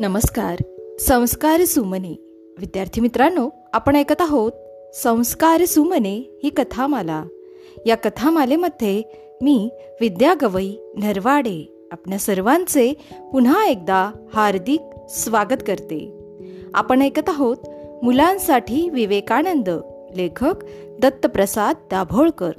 नमस्कार. 0.00 0.56
संस्कार 1.00 1.64
सुमने. 1.64 2.10
विद्यार्थी 2.58 3.00
मित्रांनो 3.00 3.48
आपण 3.72 3.96
ऐकत 3.96 4.14
आहोत 4.20 4.52
संस्कार 4.94 5.64
सुमने 5.64 6.40
ही 6.44 6.50
कथामाला. 6.50 7.24
या 7.86 7.96
कथामालेमध्ये 7.96 9.02
मी 9.42 9.70
विद्या 10.00 10.34
गवई 10.42 10.76
नरवाडे 10.96 11.88
आपल्या 11.92 12.18
सर्वांचे 12.18 12.92
पुन्हा 13.32 13.66
एकदा 13.66 14.10
हार्दिक 14.34 14.80
स्वागत 15.10 15.62
करते. 15.66 16.12
आपण 16.74 17.02
ऐकत 17.02 17.28
आहोत 17.28 17.56
मुलांसाठी 18.02 18.88
विवेकानंद 18.88 19.68
लेखक 20.16 20.54
दत्तप्रसाद 21.00 21.76
दाभोळकर. 21.90 22.50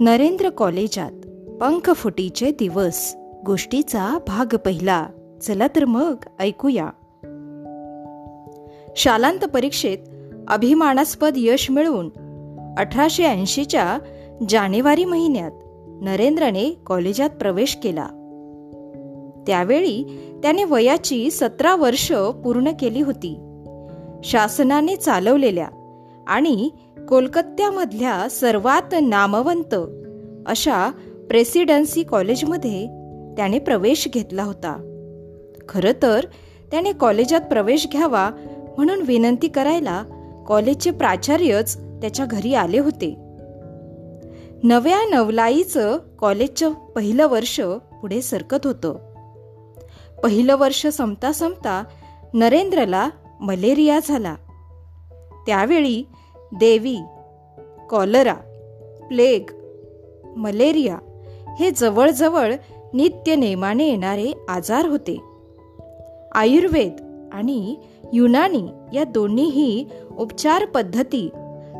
नरेंद्र 0.00 0.50
कॉलेजात 0.50 1.12
पंख 1.60 1.90
फुटीचे 1.90 2.50
दिवस. 2.50 3.16
गोष्टीचा 3.46 4.18
भाग 4.26 4.56
पहिला. 4.56 5.06
चला 5.42 5.66
तर 5.76 5.84
मग 5.84 6.14
ऐकूया. 6.38 6.86
शालांत 8.96 9.38
परीक्षेत 9.38 9.98
अभिमानास्पद 10.48 11.32
यश 11.36 11.70
मिळवून 11.70 12.10
अठराशे 12.78 13.24
ऐंशीच्या 13.24 13.98
जानेवारी 14.48 15.04
महिन्यात 15.04 15.50
नरेंद्रने 16.02 16.78
कॉलेजात 16.86 17.30
प्रवेश 17.30 17.78
केला. 17.82 18.06
त्यावेळी 19.46 20.22
त्याने 20.42 20.64
वयाची 20.64 21.30
सतरा 21.30 21.76
वर्ष 21.76 22.12
पूर्ण 22.12 22.70
केली 22.80 23.00
होती. 23.00 23.38
शासनाने 24.24 24.96
चालवलेल्या 24.96 25.68
आणि 26.26 26.70
कोलकात्यामधल्या 27.08 28.28
सर्वात 28.28 28.94
नामवंत 29.02 29.74
अशा 30.46 30.90
प्रेसिडेन्सी 31.28 32.02
कॉलेजमध्ये 32.02 32.95
त्याने 33.36 33.58
प्रवेश 33.58 34.08
घेतला 34.14 34.42
होता. 34.42 34.92
खरं 35.68 35.92
तर 36.02 36.24
त्याने 36.70 36.92
कॉलेजात 36.92 37.40
प्रवेश 37.40 37.88
घ्यावा 37.92 38.30
म्हणून 38.76 39.02
विनंती 39.02 39.48
करायला 39.48 40.04
कॉलेजचे 40.48 40.90
प्राचार्यच 40.90 41.76
त्याच्या 41.76 42.26
घरी 42.26 42.54
आले 42.54 42.78
होते. 42.78 43.14
नव्या 44.62 45.04
नवलाईचं 45.10 45.98
कॉलेजचं 46.18 46.72
पहिलं 46.72 47.26
वर्ष 47.26 47.60
पुढे 48.00 48.22
सरकत 48.22 48.66
होतं. 48.66 48.96
पहिलं 50.22 50.56
वर्ष 50.56 50.86
संपता 50.86 51.32
संपता 51.32 51.84
नरेंद्रला 52.34 53.08
मलेरिया 53.40 53.98
झाला. 54.08 54.34
त्यावेळी 55.46 56.04
देवी 56.36 56.98
कॉलरा 57.90 58.34
प्लेग 59.08 59.50
मलेरिया 60.36 60.98
हे 61.58 61.70
जवळजवळ 61.70 62.52
नित्य 62.96 63.36
नेमाने 63.36 63.84
येणारे 63.84 64.32
आजार 64.48 64.86
होते. 64.86 65.20
आयुर्वेद 66.34 66.96
आणि 67.32 67.76
युनानी 68.12 68.68
या 68.92 69.04
दोन्हीही 69.04 69.86
उपचार 70.18 70.64
पद्धती 70.64 71.30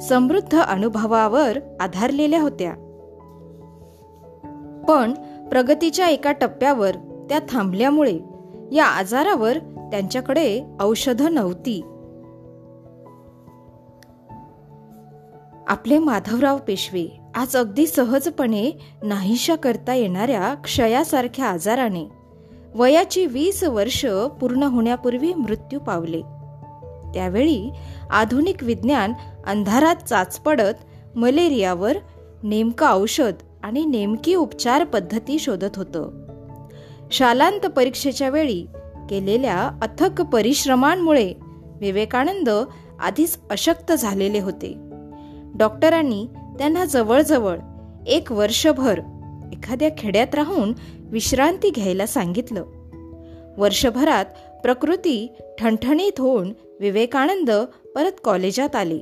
समृद्ध 0.00 0.60
अनुभवावर 0.60 1.58
आधारलेल्या 1.80 2.42
होत्या. 2.42 2.72
पण 4.88 5.12
प्रगतीच्या 5.48 6.08
एका 6.08 6.32
टप्प्यावर 6.32 6.90
त्या 7.28 7.38
थांबल्यामुळे 7.48 8.18
या 8.72 8.86
आजारावर 8.86 9.58
त्यांच्याकडे 9.58 10.62
औषधं 10.80 11.34
नव्हती. 11.34 11.82
आपले 15.66 15.98
माधवराव 15.98 16.58
पेशवे 16.58 17.21
आज 17.34 17.56
अगदी 17.56 17.86
सहजपणे 17.86 18.70
नाहीशा 19.02 19.54
करता 19.54 19.94
येणाऱ्या 19.94 20.54
क्षयासारख्या 20.54 21.46
आजाराने 21.46 22.08
वयाची 22.74 23.26
वीस 23.26 23.64
वर्ष 23.64 24.06
पूर्ण 24.40 24.62
होण्यापूर्वी 24.62 25.34
मृत्यू 25.34 25.78
पावले. 25.80 26.20
त्यावेळी 27.14 27.72
आधुनिक 28.10 28.62
विज्ञान 28.62 29.12
अंधारात 29.46 29.96
चाचपडत 29.96 30.74
मलेरियावर 31.16 31.96
नेमकं 32.42 32.92
औषध 32.92 33.32
आणि 33.62 33.84
नेमकी 33.84 34.34
उपचार 34.34 34.84
पद्धती 34.84 35.38
शोधत 35.38 35.76
होतं. 35.76 36.10
शालांत 37.10 37.60
परीक्षेच्या 37.60 38.28
वेळी 38.28 38.66
केलेल्या 39.10 39.70
अथक 39.82 40.22
परिश्रमांमुळे 40.22 41.34
विवेकानंद 41.80 42.50
आधीच 43.00 43.38
अशक्त 43.50 43.92
झालेले 43.92 44.40
होते. 44.40 44.74
डॉक्टरांनी 45.54 46.26
त्यांना 46.62 46.84
जवळजवळ 46.84 47.58
एक 48.06 48.32
वर्षभर 48.32 48.98
एखाद्या 49.52 49.88
खेड्यात 49.98 50.34
राहून 50.34 50.72
विश्रांती 50.98 51.70
घ्यायला 51.70 52.06
सांगितलं. 52.06 52.64
वर्षभरात 53.58 54.24
प्रकृती 54.62 55.32
ठणठणीत 55.58 56.20
होऊन 56.20 56.52
विवेकानंद 56.80 57.50
परत 57.94 58.12
कॉलेजात 58.24 58.76
आले. 58.76 58.98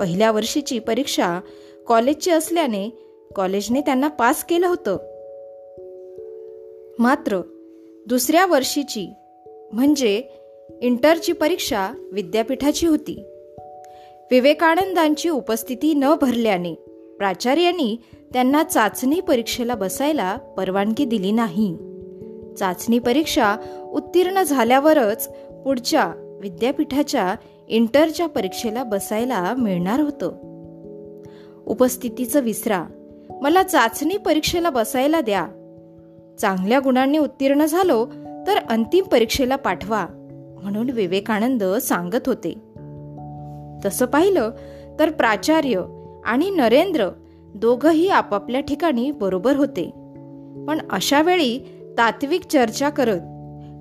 पहिल्या 0.00 0.32
वर्षीची 0.32 0.78
परीक्षा 0.78 1.40
कॉलेजची 1.86 2.30
असल्याने 2.30 2.88
कॉलेजने 3.36 3.80
त्यांना 3.80 4.08
पास 4.08 4.44
केलं 4.44 4.66
होतं. 4.66 4.96
मात्र 6.98 7.40
दुसऱ्या 8.06 8.46
वर्षीची 8.46 9.12
म्हणजे 9.72 10.22
इंटरची 10.82 11.32
परीक्षा 11.32 12.08
विद्यापीठाची 12.12 12.86
होती. 12.86 13.24
विवेकानंदांची 14.32 15.28
उपस्थिती 15.28 15.94
न 15.94 16.04
भरल्याने 16.20 16.74
प्राचार्यांनी 17.18 17.96
त्यांना 18.32 18.62
चाचणी 18.62 19.20
परीक्षेला 19.20 19.74
बसायला 19.74 20.36
परवानगी 20.36 21.04
दिली 21.04 21.32
नाही. 21.32 21.76
चाचणी 22.58 22.98
परीक्षा 22.98 23.56
उत्तीर्ण 23.92 24.42
झाल्यावरच 24.42 25.28
पुढच्या 25.64 26.12
विद्यापीठाच्या 26.42 27.34
इंटरच्या 27.68 28.26
परीक्षेला 28.26 28.82
बसायला 28.82 29.54
मिळणार 29.58 30.00
होतं. 30.00 30.32
उपस्थितीचं 31.66 32.40
विसरा. 32.40 32.84
मला 33.42 33.62
चाचणी 33.62 34.16
परीक्षेला 34.16 34.70
बसायला 34.70 35.20
द्या. 35.20 35.46
चांगल्या 36.38 36.78
गुणांनी 36.78 37.18
उत्तीर्ण 37.18 37.64
झालो 37.64 38.06
तर 38.46 38.56
अंतिम 38.70 39.04
परीक्षेला 39.04 39.56
पाठवा 39.56 40.06
म्हणून 40.62 40.90
विवेकानंद 40.90 41.64
सांगत 41.64 42.26
होते. 42.26 42.71
तसं 43.84 44.06
पाहिलं 44.06 44.50
तर 44.98 45.10
प्राचार्य 45.10 45.82
आणि 46.24 46.50
नरेंद्र 46.50 47.08
दोघंही 47.54 48.08
आपापल्या 48.08 48.60
ठिकाणी 48.60 49.10
बरोबर 49.10 49.56
होते. 49.56 49.90
पण 50.68 50.78
अशा 50.90 51.22
वेळी 51.22 51.58
तात्विक 51.98 52.44
चर्चा 52.44 52.88
करत 52.88 53.20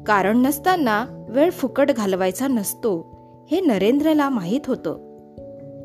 कारण 0.07 0.37
नसताना 0.37 1.05
वेळ 1.29 1.49
फुकट 1.49 1.91
घालवायचा 1.91 2.47
नसतो 2.47 3.11
हे 3.51 3.61
नरेंद्रला 3.61 4.29
माहीत 4.29 4.59
होतं. 4.67 5.11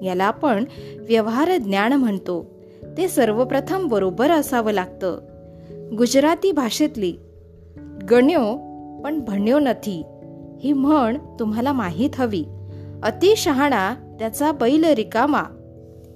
याला 0.03 0.25
आपण 0.25 0.65
व्यवहार 1.01 1.57
ज्ञान 1.57 1.93
म्हणतो. 1.93 2.47
ते 2.97 3.09
सर्वप्रथम 3.09 3.87
बरोबर 3.87 4.31
असावं 4.31 4.73
लागतं. 4.73 5.19
गुजराती 5.99 6.53
भाषेतली 6.53 7.17
गण्यो 8.11 8.57
पण 9.03 9.21
भन्यो 9.21 9.59
नथी 9.59 10.03
ही 10.61 10.73
म्हण 10.73 11.19
तुम्हाला 11.41 11.73
माहीत 11.73 12.11
हवी. 12.19 12.45
अतिशहाणा 13.03 13.95
त्याचा 14.19 14.53
बैल 14.53 14.85
रिकामा. 14.85 15.43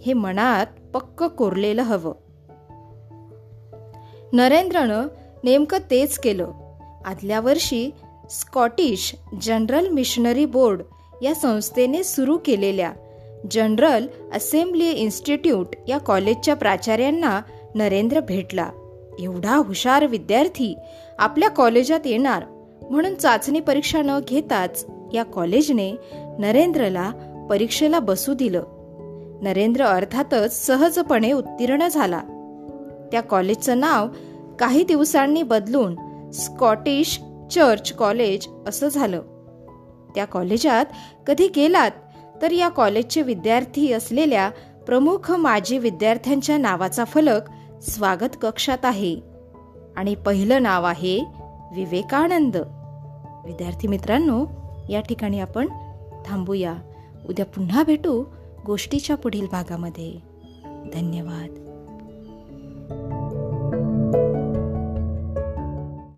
हे 0.07 0.13
मनात 0.13 0.67
पक्क 0.95 1.25
कोरलेलं 1.25 1.83
हवं. 1.83 2.13
नरेंद्रनं 4.33 5.07
नेमकं 5.45 5.79
तेच 5.91 6.19
केलं. 6.19 6.53
आदल्या 7.05 7.41
वर्षी 7.41 7.91
स्कॉटिश 8.31 9.17
जनरल 9.43 9.89
मिशनरी 9.89 10.47
बोर्ड 10.47 10.83
या 11.23 11.35
संस्थेने 11.35 12.05
सुरू 12.05 12.39
केलेल्या 12.45 12.93
जनरल 13.51 14.07
असेंब्ली 14.35 14.91
इन्स्टिट्यूट 14.91 15.67
या 15.89 15.99
कॉलेजच्या 15.99 16.57
प्राचार्यांना 16.57 17.41
नरेंद्र 17.75 18.21
भेटला. 18.21 18.71
एवढा 19.19 19.57
हुशार 19.57 20.07
विद्यार्थी 20.07 20.77
आपल्या 21.19 21.51
कॉलेजात 21.51 22.01
येणार 22.05 22.43
म्हणून 22.91 23.15
चाचणी 23.15 23.61
परीक्षा 23.61 24.03
न 24.03 24.21
घेताच 24.29 24.87
या 25.13 25.25
कॉलेजने 25.25 25.93
नरेंद्रला 26.39 27.11
परीक्षेला 27.51 27.99
बसू 27.99 28.35
दिलं. 28.35 28.63
नरेंद्र 29.43 29.85
अर्थातच 29.85 30.67
सहजपणे 30.67 31.33
उत्तीर्ण 31.33 31.89
झाला. 31.89 32.21
त्या 33.13 33.21
कॉलेजचं 33.21 33.81
नाव 33.81 34.09
काही 34.59 34.85
दिवसांनी 34.85 35.43
बदलून 35.43 35.97
स्कॉटिश 36.31 37.21
चर्च 37.51 37.93
कॉलेज 37.93 38.49
असं 38.67 38.89
झालं. 38.89 39.23
त्या 40.15 40.25
कॉलेजात 40.25 40.85
कधी 41.27 41.49
गेलात 41.57 41.91
तर 42.43 42.53
या 42.53 42.69
कॉलेजचे 42.69 43.23
विद्यार्थी 43.23 43.93
असलेल्या 43.93 44.51
प्रमुख 44.87 45.31
माजी 45.31 45.79
विद्यार्थ्यांच्या 45.79 46.59
नावाचा 46.59 47.05
फलक 47.05 47.41
स्वागत 47.83 48.37
कक्षात 48.43 48.85
आहे. 48.85 49.21
आणि 49.97 50.15
पहिलं 50.15 50.63
नाव 50.63 50.85
आहे 50.85 51.19
विवेकानंद. 51.75 52.57
विद्यार्थी 53.45 53.89
मित्रांनो 53.89 54.47
या 54.91 55.01
ठिकाणी 55.01 55.41
आपण 55.41 55.67
थांबूया. 56.27 56.75
उद्या 57.29 57.47
पुन्हा 57.47 57.83
भेटू 57.83 58.25
गोष्टीच्या 58.67 59.17
पुढील 59.17 59.47
भागामध्ये. 59.47 60.13
धन्यवाद. 60.93 61.70